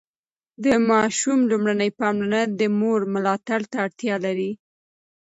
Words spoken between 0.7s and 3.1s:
ماشوم لومړني پاملرنه د مور